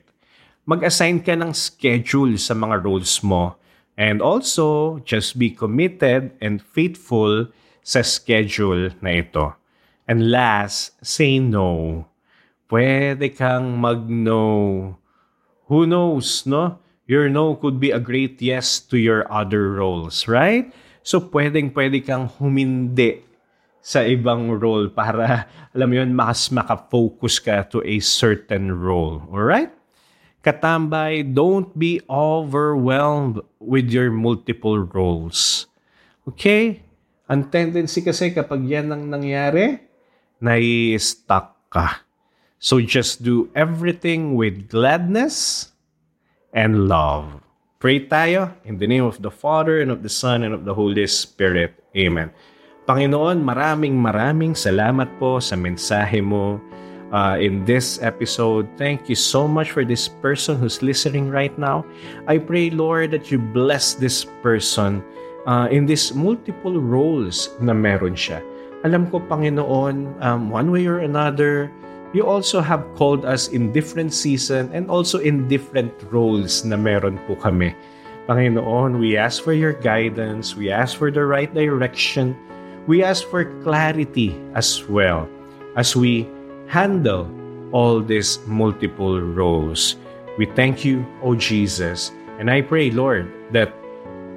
Mag-assign 0.63 1.27
ka 1.27 1.35
ng 1.35 1.51
schedule 1.51 2.39
sa 2.39 2.55
mga 2.55 2.87
roles 2.87 3.19
mo. 3.19 3.59
And 3.99 4.23
also, 4.23 5.03
just 5.03 5.35
be 5.35 5.51
committed 5.51 6.31
and 6.39 6.63
faithful 6.63 7.51
sa 7.83 7.99
schedule 7.99 8.95
na 9.03 9.19
ito. 9.19 9.59
And 10.07 10.31
last, 10.31 10.95
say 11.03 11.43
no. 11.43 12.07
Pwede 12.71 13.35
kang 13.35 13.75
mag-no. 13.75 14.95
Who 15.67 15.83
knows, 15.83 16.47
no? 16.47 16.79
Your 17.09 17.25
no 17.25 17.57
could 17.57 17.81
be 17.81 17.89
a 17.89 17.97
great 17.97 18.37
yes 18.37 18.77
to 18.93 19.01
your 19.01 19.25
other 19.33 19.73
roles, 19.81 20.29
right? 20.29 20.69
So, 21.01 21.17
pwedeng 21.33 21.73
pwede 21.73 22.05
kang 22.05 22.29
humindi 22.37 23.25
sa 23.81 24.05
ibang 24.05 24.53
role 24.61 24.93
para, 24.93 25.49
alam 25.73 25.89
mo 25.89 25.95
yun, 25.97 26.13
mas 26.13 26.53
makafocus 26.53 27.41
ka 27.41 27.65
to 27.73 27.81
a 27.81 27.97
certain 27.97 28.69
role. 28.69 29.25
Alright? 29.33 29.73
Katambay, 30.45 31.25
don't 31.25 31.73
be 31.73 31.97
overwhelmed 32.05 33.41
with 33.57 33.89
your 33.89 34.13
multiple 34.13 34.77
roles. 34.77 35.65
Okay? 36.29 36.85
Ang 37.25 37.49
tendency 37.49 38.05
kasi 38.05 38.29
kapag 38.37 38.69
yan 38.69 38.93
ang 38.93 39.09
nangyari, 39.09 39.81
nai-stuck 40.37 41.57
ka. 41.73 42.05
So 42.61 42.77
just 42.77 43.25
do 43.25 43.49
everything 43.57 44.37
with 44.37 44.69
gladness 44.69 45.69
and 46.53 46.87
love. 46.87 47.41
Pray 47.79 48.03
tayo 48.03 48.51
in 48.67 48.75
the 48.77 48.87
name 48.87 49.07
of 49.07 49.23
the 49.23 49.31
Father 49.31 49.79
and 49.79 49.89
of 49.89 50.03
the 50.03 50.11
Son 50.11 50.43
and 50.43 50.51
of 50.51 50.65
the 50.65 50.75
Holy 50.75 51.07
Spirit. 51.07 51.79
Amen. 51.95 52.31
Panginoon, 52.83 53.45
maraming 53.45 53.95
maraming 53.95 54.57
salamat 54.57 55.07
po 55.21 55.37
sa 55.37 55.55
mensahe 55.55 56.19
mo 56.19 56.57
uh, 57.13 57.37
in 57.37 57.63
this 57.65 58.01
episode. 58.01 58.67
Thank 58.77 59.07
you 59.07 59.15
so 59.15 59.47
much 59.47 59.71
for 59.71 59.85
this 59.85 60.09
person 60.21 60.57
who's 60.57 60.81
listening 60.81 61.29
right 61.29 61.53
now. 61.57 61.85
I 62.27 62.37
pray, 62.41 62.69
Lord, 62.69 63.11
that 63.11 63.31
you 63.31 63.37
bless 63.37 63.93
this 63.93 64.25
person 64.41 65.05
uh, 65.45 65.69
in 65.69 65.85
these 65.85 66.13
multiple 66.13 66.81
roles 66.81 67.49
na 67.61 67.73
meron 67.73 68.17
siya. 68.17 68.41
Alam 68.83 69.11
ko, 69.11 69.19
Panginoon, 69.19 70.17
um, 70.23 70.49
one 70.49 70.71
way 70.71 70.87
or 70.87 70.99
another, 70.99 71.69
you 72.13 72.25
also 72.25 72.61
have 72.61 72.83
called 72.95 73.25
us 73.25 73.49
in 73.49 73.71
different 73.71 74.13
season 74.13 74.69
and 74.73 74.89
also 74.89 75.19
in 75.19 75.47
different 75.47 75.93
roles 76.09 76.65
na 76.65 76.77
meron 76.77 77.21
po 77.29 77.35
kami. 77.37 77.75
Panginoon, 78.29 79.01
we 79.01 79.17
ask 79.17 79.41
for 79.41 79.53
your 79.53 79.73
guidance. 79.73 80.53
We 80.53 80.69
ask 80.69 80.93
for 80.97 81.09
the 81.09 81.25
right 81.25 81.49
direction 81.49 82.37
we 82.89 83.05
ask 83.05 83.21
for 83.29 83.45
clarity 83.61 84.33
as 84.57 84.81
well 84.89 85.29
as 85.77 85.93
we 85.93 86.25
handle 86.65 87.29
all 87.69 88.01
these 88.01 88.41
multiple 88.49 89.21
roles. 89.21 89.93
We 90.41 90.49
thank 90.57 90.81
you, 90.81 91.05
O 91.21 91.37
Jesus, 91.37 92.09
and 92.41 92.49
I 92.49 92.65
pray, 92.65 92.89
Lord, 92.89 93.29
that 93.53 93.69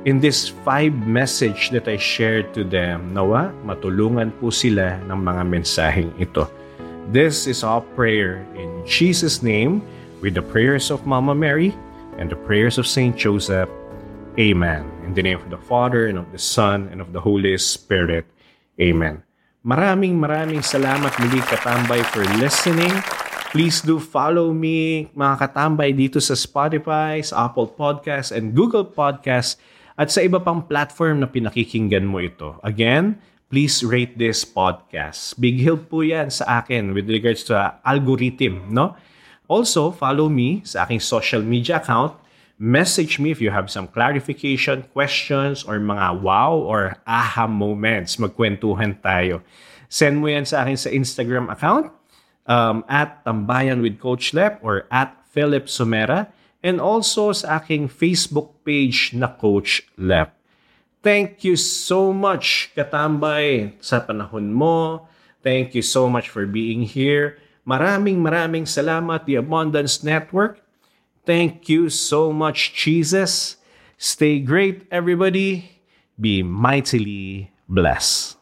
in 0.04 0.20
this 0.20 0.52
five 0.68 0.92
message 1.08 1.70
that 1.72 1.88
I 1.88 1.96
shared 1.96 2.52
to 2.52 2.62
them, 2.62 3.16
nawa 3.16 3.56
matulungan 3.64 4.36
po 4.36 4.52
sila 4.52 5.00
ng 5.00 5.16
mga 5.16 5.42
mensaheng 5.48 6.12
ito. 6.20 6.44
This 7.10 7.50
is 7.50 7.66
our 7.66 7.82
prayer 7.98 8.46
in 8.54 8.70
Jesus' 8.86 9.42
name 9.42 9.82
with 10.22 10.38
the 10.38 10.44
prayers 10.44 10.86
of 10.86 11.02
Mama 11.02 11.34
Mary 11.34 11.74
and 12.14 12.30
the 12.30 12.38
prayers 12.38 12.78
of 12.78 12.86
Saint 12.86 13.18
Joseph. 13.18 13.66
Amen. 14.38 14.86
In 15.02 15.10
the 15.10 15.26
name 15.26 15.42
of 15.42 15.50
the 15.50 15.58
Father 15.58 16.06
and 16.06 16.14
of 16.14 16.30
the 16.30 16.38
Son 16.38 16.86
and 16.94 17.02
of 17.02 17.10
the 17.10 17.18
Holy 17.18 17.58
Spirit. 17.58 18.24
Amen. 18.78 19.26
Maraming 19.66 20.14
maraming 20.14 20.62
salamat 20.62 21.10
muli 21.18 21.42
katambay 21.42 22.06
for 22.14 22.22
listening. 22.38 22.94
Please 23.50 23.82
do 23.82 23.98
follow 23.98 24.54
me 24.54 25.10
mga 25.12 25.50
katambay 25.50 25.90
dito 25.90 26.22
sa 26.22 26.38
Spotify, 26.38 27.18
sa 27.18 27.50
Apple 27.50 27.66
Podcasts, 27.74 28.30
and 28.30 28.54
Google 28.54 28.86
Podcasts 28.86 29.58
at 29.98 30.08
sa 30.08 30.22
iba 30.22 30.40
pang 30.40 30.64
platform 30.64 31.20
na 31.20 31.28
pinakikinggan 31.28 32.06
mo 32.06 32.22
ito. 32.22 32.56
Again, 32.64 33.18
please 33.52 33.84
rate 33.84 34.16
this 34.16 34.48
podcast. 34.48 35.36
Big 35.36 35.60
help 35.60 35.92
po 35.92 36.00
yan 36.00 36.32
sa 36.32 36.64
akin 36.64 36.96
with 36.96 37.04
regards 37.12 37.44
to 37.44 37.52
algorithm, 37.84 38.72
no? 38.72 38.96
Also, 39.44 39.92
follow 39.92 40.32
me 40.32 40.64
sa 40.64 40.88
aking 40.88 41.04
social 41.04 41.44
media 41.44 41.76
account 41.76 42.16
Message 42.62 43.18
me 43.18 43.34
if 43.34 43.42
you 43.42 43.50
have 43.50 43.66
some 43.66 43.90
clarification, 43.90 44.86
questions, 44.94 45.66
or 45.66 45.82
mga 45.82 46.22
wow 46.22 46.54
or 46.54 46.94
aha 47.10 47.50
moments. 47.50 48.22
Magkwentuhan 48.22 49.02
tayo. 49.02 49.42
Send 49.90 50.22
mo 50.22 50.30
yan 50.30 50.46
sa 50.46 50.62
akin 50.62 50.78
sa 50.78 50.94
Instagram 50.94 51.50
account 51.50 51.90
um, 52.46 52.86
at 52.86 53.26
Tambayan 53.26 53.82
with 53.82 53.98
Coach 53.98 54.30
Lep 54.30 54.62
or 54.62 54.86
at 54.94 55.10
Philip 55.26 55.66
Sumera 55.66 56.30
and 56.62 56.78
also 56.78 57.34
sa 57.34 57.58
aking 57.58 57.90
Facebook 57.90 58.62
page 58.62 59.10
na 59.10 59.26
Coach 59.26 59.82
Lep. 59.98 60.30
Thank 61.02 61.42
you 61.42 61.58
so 61.58 62.14
much, 62.14 62.70
Katambay, 62.78 63.74
sa 63.82 63.98
panahon 63.98 64.54
mo. 64.54 65.10
Thank 65.42 65.74
you 65.74 65.82
so 65.82 66.06
much 66.06 66.30
for 66.30 66.46
being 66.46 66.86
here. 66.86 67.42
Maraming 67.66 68.22
maraming 68.22 68.70
salamat, 68.70 69.26
The 69.26 69.42
Abundance 69.42 70.06
Network. 70.06 70.62
Thank 71.26 71.66
you 71.66 71.90
so 71.90 72.30
much, 72.30 72.70
Jesus. 72.78 73.58
Stay 73.98 74.38
great, 74.38 74.86
everybody. 74.94 75.82
Be 76.14 76.46
mightily 76.46 77.50
blessed. 77.66 78.38